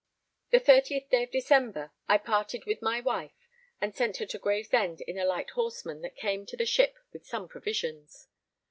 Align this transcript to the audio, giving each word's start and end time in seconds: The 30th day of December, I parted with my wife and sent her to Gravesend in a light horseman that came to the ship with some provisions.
The 0.49 0.59
30th 0.59 1.09
day 1.11 1.21
of 1.25 1.29
December, 1.29 1.91
I 2.09 2.17
parted 2.17 2.65
with 2.65 2.81
my 2.81 3.01
wife 3.01 3.47
and 3.79 3.95
sent 3.95 4.17
her 4.17 4.25
to 4.25 4.39
Gravesend 4.39 5.01
in 5.01 5.19
a 5.19 5.25
light 5.25 5.51
horseman 5.51 6.01
that 6.01 6.15
came 6.15 6.43
to 6.47 6.57
the 6.57 6.65
ship 6.65 6.97
with 7.13 7.27
some 7.27 7.47
provisions. 7.47 8.27